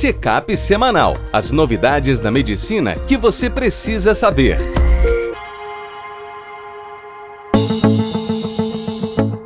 [0.00, 1.16] Check-up semanal.
[1.32, 4.56] As novidades da medicina que você precisa saber.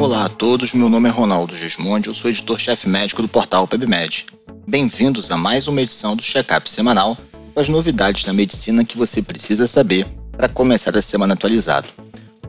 [0.00, 4.24] Olá a todos, meu nome é Ronaldo Gismondi, eu sou editor-chefe médico do portal PebMed.
[4.66, 7.14] Bem-vindos a mais uma edição do Check-up semanal
[7.52, 11.88] com as novidades da medicina que você precisa saber para começar a semana atualizado.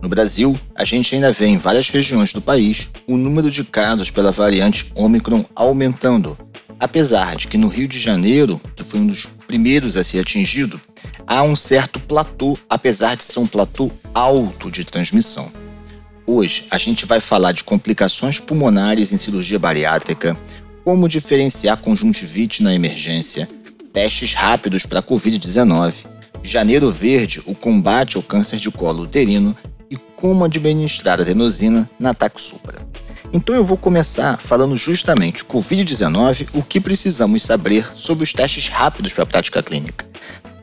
[0.01, 4.09] No Brasil, a gente ainda vê em várias regiões do país o número de casos
[4.09, 6.37] pela variante Omicron aumentando,
[6.79, 10.79] apesar de que no Rio de Janeiro, que foi um dos primeiros a ser atingido,
[11.27, 15.51] há um certo platô, apesar de ser um platô alto de transmissão.
[16.25, 20.37] Hoje a gente vai falar de complicações pulmonares em cirurgia bariátrica,
[20.85, 23.49] como diferenciar conjuntivite na emergência,
[23.91, 26.05] testes rápidos para Covid-19,
[26.41, 29.55] Janeiro Verde, o combate ao câncer de colo uterino
[29.89, 32.78] e como administrar adenosina na Taxupra.
[33.31, 39.13] Então eu vou começar falando justamente Covid-19, o que precisamos saber sobre os testes rápidos
[39.13, 40.07] para a prática clínica.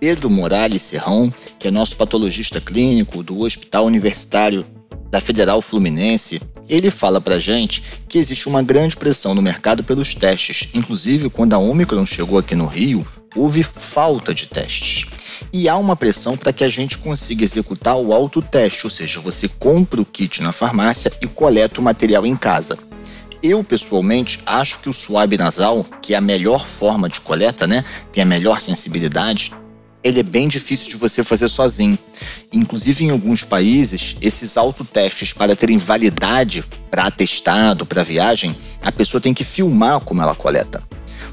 [0.00, 4.66] Pedro Morales Serrão, que é nosso patologista clínico do Hospital Universitário
[5.08, 10.14] da Federal Fluminense, ele fala pra gente que existe uma grande pressão no mercado pelos
[10.14, 10.68] testes.
[10.74, 15.06] Inclusive, quando a Omicron chegou aqui no Rio, houve falta de testes.
[15.52, 19.48] E há uma pressão para que a gente consiga executar o autoteste, ou seja, você
[19.48, 22.78] compra o kit na farmácia e coleta o material em casa.
[23.42, 27.84] Eu, pessoalmente, acho que o suave nasal, que é a melhor forma de coleta, né,
[28.12, 29.52] tem a melhor sensibilidade,
[30.02, 31.98] ele é bem difícil de você fazer sozinho.
[32.52, 39.20] Inclusive, em alguns países, esses autotestes, para terem validade para atestado, para viagem, a pessoa
[39.20, 40.82] tem que filmar como ela coleta.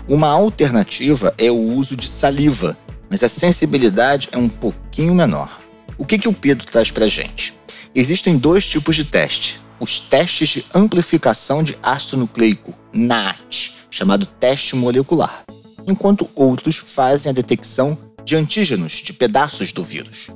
[0.08, 2.76] Uma alternativa é o uso de saliva,
[3.14, 5.62] mas a sensibilidade é um pouquinho menor.
[6.00, 7.54] O que, que o Pedro traz para gente?
[7.94, 9.60] Existem dois tipos de teste.
[9.80, 15.44] Os testes de amplificação de ácido nucleico, NAT, chamado teste molecular,
[15.86, 20.32] enquanto outros fazem a detecção de antígenos, de pedaços do vírus.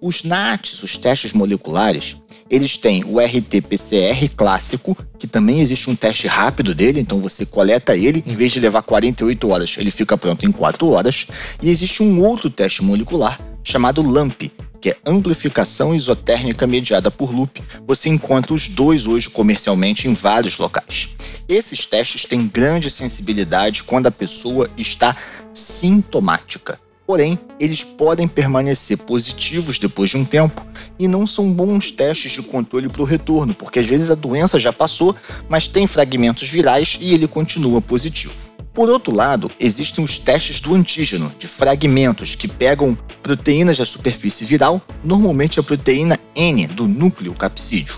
[0.00, 2.16] Os NATs, os testes moleculares,
[2.50, 7.96] eles têm o RT-PCR clássico, que também existe um teste rápido dele, então você coleta
[7.96, 11.26] ele, em vez de levar 48 horas, ele fica pronto em 4 horas.
[11.62, 17.62] E existe um outro teste molecular chamado LAMP, que é amplificação isotérmica mediada por loop.
[17.86, 21.08] Você encontra os dois hoje comercialmente em vários locais.
[21.48, 25.16] Esses testes têm grande sensibilidade quando a pessoa está
[25.54, 26.78] sintomática.
[27.06, 30.66] Porém, eles podem permanecer positivos depois de um tempo
[30.98, 34.58] e não são bons testes de controle para o retorno, porque às vezes a doença
[34.58, 35.14] já passou,
[35.48, 38.54] mas tem fragmentos virais e ele continua positivo.
[38.72, 44.44] Por outro lado, existem os testes do antígeno, de fragmentos que pegam proteínas da superfície
[44.44, 47.96] viral, normalmente a proteína N do núcleo capsídeo.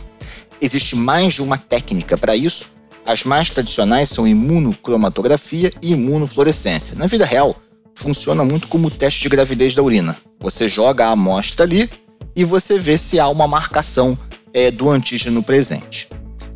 [0.60, 2.74] Existe mais de uma técnica para isso.
[3.06, 6.96] As mais tradicionais são imunocromatografia e imunofluorescência.
[6.96, 7.56] Na vida real,
[7.96, 10.14] funciona muito como o teste de gravidez da urina.
[10.38, 11.90] Você joga a amostra ali
[12.36, 14.16] e você vê se há uma marcação
[14.54, 16.08] é, do antígeno presente.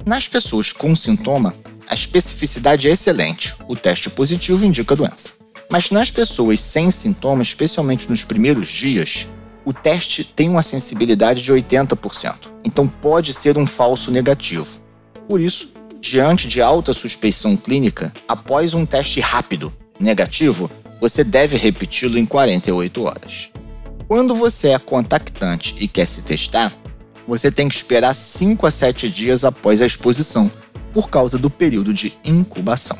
[0.06, 1.54] Nas pessoas com sintoma,
[1.88, 3.56] a especificidade é excelente.
[3.66, 5.32] O teste positivo indica a doença.
[5.70, 9.26] Mas nas pessoas sem sintomas, especialmente nos primeiros dias,
[9.64, 12.50] o teste tem uma sensibilidade de 80%.
[12.64, 14.80] Então pode ser um falso negativo.
[15.28, 22.18] Por isso, diante de alta suspeição clínica, após um teste rápido negativo, você deve repeti-lo
[22.18, 23.50] em 48 horas.
[24.06, 26.72] Quando você é contactante e quer se testar,
[27.26, 30.50] você tem que esperar 5 a 7 dias após a exposição,
[30.92, 32.98] por causa do período de incubação.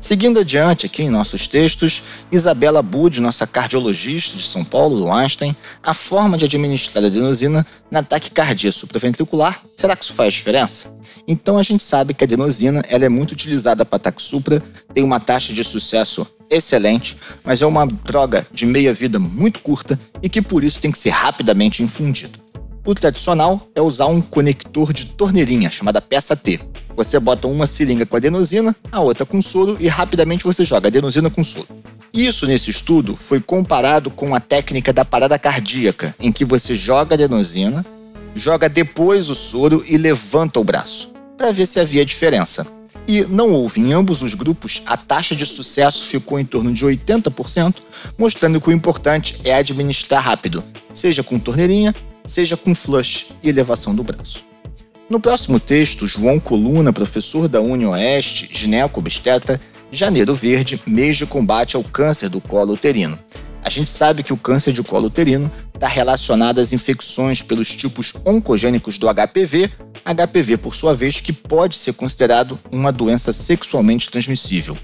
[0.00, 2.02] Seguindo adiante aqui em nossos textos,
[2.32, 7.66] Isabela Bud, nossa cardiologista de São Paulo, do Einstein, a forma de administrar a adenosina
[7.90, 10.92] na taquicardia supraventricular, será que isso faz diferença?
[11.28, 14.62] Então a gente sabe que a adenosina ela é muito utilizada para ataque supra,
[14.94, 20.28] tem uma taxa de sucesso excelente, mas é uma droga de meia-vida muito curta e
[20.30, 22.49] que por isso tem que ser rapidamente infundida.
[22.84, 26.60] O tradicional é usar um conector de torneirinha, chamada peça T.
[26.96, 31.30] Você bota uma seringa com adenosina, a outra com soro e rapidamente você joga adenosina
[31.30, 31.68] com soro.
[32.12, 37.14] Isso nesse estudo foi comparado com a técnica da parada cardíaca, em que você joga
[37.14, 37.84] adenosina,
[38.34, 42.66] joga depois o soro e levanta o braço, para ver se havia diferença
[43.10, 46.84] e não houve em ambos os grupos, a taxa de sucesso ficou em torno de
[46.86, 47.76] 80%,
[48.16, 50.62] mostrando que o importante é administrar rápido,
[50.94, 51.92] seja com torneirinha,
[52.24, 54.44] seja com flush e elevação do braço.
[55.08, 61.82] No próximo texto, João Coluna, professor da UniOeste, gineco-obstetra, Janeiro Verde, mês de combate ao
[61.82, 63.18] câncer do colo uterino.
[63.62, 68.12] A gente sabe que o câncer de colo uterino está relacionado às infecções pelos tipos
[68.24, 69.70] oncogênicos do HPV,
[70.04, 74.76] HPV, por sua vez, que pode ser considerado uma doença sexualmente transmissível.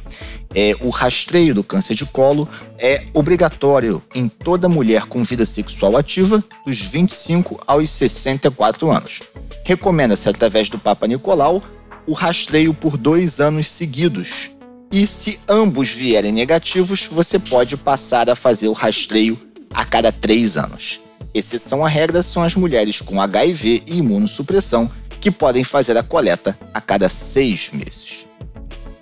[0.54, 2.48] É, o rastreio do câncer de colo
[2.78, 9.20] é obrigatório em toda mulher com vida sexual ativa dos 25 aos 64 anos.
[9.64, 11.62] Recomenda-se, através do Papa Nicolau,
[12.06, 14.50] o rastreio por dois anos seguidos.
[14.90, 19.38] E se ambos vierem negativos, você pode passar a fazer o rastreio
[19.74, 21.00] a cada três anos.
[21.34, 24.90] Exceção à regra são as mulheres com HIV e imunossupressão,
[25.20, 28.15] que podem fazer a coleta a cada seis meses.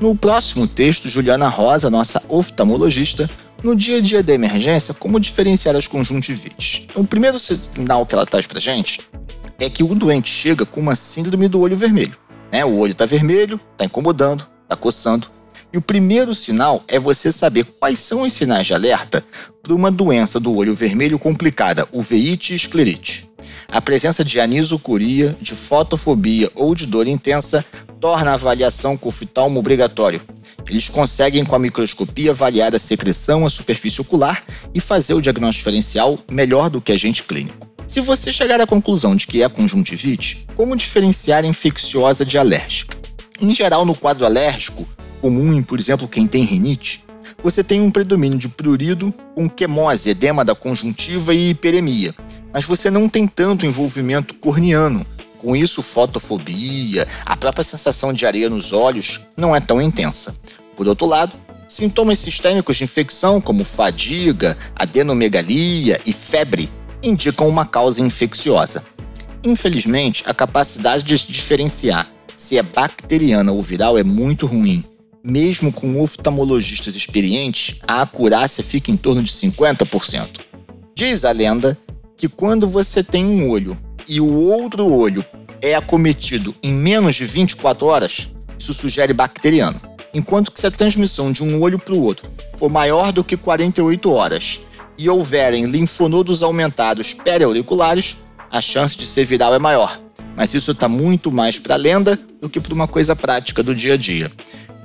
[0.05, 3.27] No próximo texto, Juliana Rosa, nossa oftalmologista,
[3.63, 6.87] no dia a dia da emergência, como diferenciar as conjuntivites.
[6.95, 9.01] O primeiro sinal que ela traz pra gente
[9.59, 12.15] é que o doente chega com uma síndrome do olho vermelho.
[12.53, 12.63] Né?
[12.67, 15.27] O olho está vermelho, está incomodando, está coçando.
[15.73, 19.25] E o primeiro sinal é você saber quais são os sinais de alerta
[19.63, 23.27] para uma doença do olho vermelho complicada, uveíte e esclerite.
[23.69, 27.65] A presença de anisocoria, de fotofobia ou de dor intensa
[28.01, 30.21] torna a avaliação com oftalmo obrigatório.
[30.69, 34.43] Eles conseguem, com a microscopia, avaliar a secreção, a superfície ocular
[34.75, 37.69] e fazer o diagnóstico diferencial melhor do que agente clínico.
[37.87, 42.97] Se você chegar à conclusão de que é conjuntivite, como diferenciar infecciosa de alérgica?
[43.41, 44.87] Em geral, no quadro alérgico,
[45.21, 47.04] comum em, por exemplo, quem tem rinite,
[47.45, 52.15] você tem um predomínio de prurido com quemose, edema da conjuntiva e hiperemia,
[52.51, 55.05] mas você não tem tanto envolvimento corneano.
[55.37, 60.35] Com isso, fotofobia, a própria sensação de areia nos olhos não é tão intensa.
[60.75, 61.35] Por outro lado,
[61.69, 66.71] sintomas sistêmicos de infecção como fadiga, adenomegalia e febre
[67.03, 68.83] indicam uma causa infecciosa.
[69.45, 74.83] Infelizmente, a capacidade de diferenciar se é bacteriana ou viral é muito ruim.
[75.27, 80.41] Mesmo com oftalmologistas experientes, a acurácia fica em torno de 50%.
[80.95, 81.79] Diz a lenda
[82.15, 83.75] que quando você tem um olho
[84.07, 85.25] e o outro olho
[85.63, 88.29] é acometido em menos de 24 horas,
[88.59, 89.81] isso sugere bacteriano.
[90.13, 92.29] Enquanto que se a transmissão de um olho para o outro
[92.59, 94.61] for maior do que 48 horas
[94.99, 98.19] e houverem linfonodos aumentados periauriculares,
[98.51, 99.99] a chance de ser viral é maior.
[100.37, 103.95] Mas isso está muito mais para lenda do que para uma coisa prática do dia
[103.95, 104.31] a dia.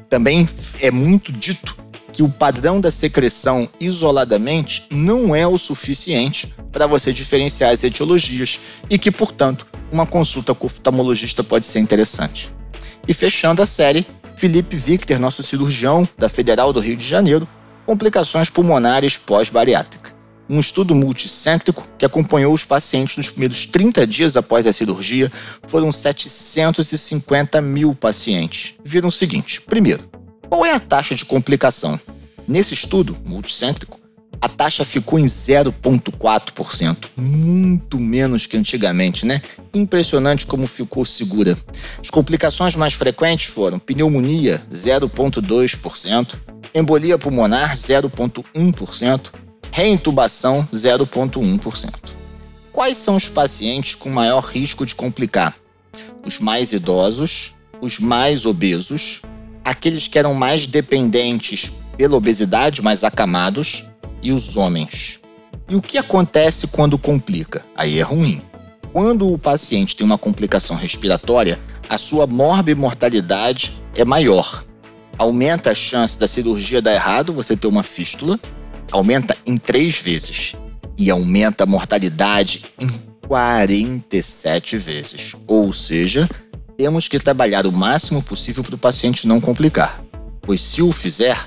[0.09, 0.49] Também
[0.81, 1.77] é muito dito
[2.11, 8.59] que o padrão da secreção isoladamente não é o suficiente para você diferenciar as etiologias
[8.89, 12.49] e que, portanto, uma consulta com o oftalmologista pode ser interessante.
[13.07, 17.47] E fechando a série, Felipe Victor, nosso cirurgião da Federal do Rio de Janeiro,
[17.85, 20.08] complicações pulmonares pós-bariátrica.
[20.49, 25.31] Um estudo multicêntrico que acompanhou os pacientes nos primeiros 30 dias após a cirurgia
[25.67, 28.73] foram 750 mil pacientes.
[28.83, 30.09] Viram o seguinte: primeiro,
[30.49, 31.99] qual é a taxa de complicação?
[32.47, 33.99] Nesse estudo multicêntrico,
[34.41, 39.43] a taxa ficou em 0,4%, muito menos que antigamente, né?
[39.71, 41.55] Impressionante como ficou segura.
[42.01, 46.35] As complicações mais frequentes foram pneumonia, 0,2%,
[46.73, 49.29] embolia pulmonar, 0,1%,
[49.79, 51.89] reintubação, 0,1%.
[52.69, 55.55] Quais são os pacientes com maior risco de complicar?
[56.25, 59.21] Os mais idosos, os mais obesos,
[59.63, 63.85] aqueles que eram mais dependentes pela obesidade, mais acamados,
[64.21, 65.21] e os homens.
[65.69, 67.63] E o que acontece quando complica?
[67.73, 68.41] Aí é ruim.
[68.91, 74.61] Quando o paciente tem uma complicação respiratória, a sua morbimortalidade é maior.
[75.17, 78.37] Aumenta a chance da cirurgia dar errado, você ter uma fístula,
[78.91, 80.53] aumenta em três vezes.
[80.97, 82.89] E aumenta a mortalidade em
[83.27, 85.35] 47 vezes.
[85.47, 86.29] Ou seja,
[86.77, 90.01] temos que trabalhar o máximo possível para o paciente não complicar,
[90.41, 91.37] pois se o fizer,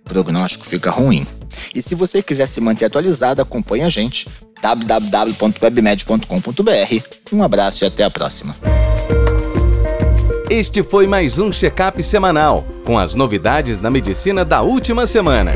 [0.00, 1.26] o prognóstico fica ruim.
[1.74, 4.28] E se você quiser se manter atualizado, acompanhe a gente
[4.62, 7.06] www.webmed.com.br.
[7.32, 8.54] Um abraço e até a próxima.
[10.48, 15.52] Este foi mais um check-up semanal com as novidades da medicina da última semana.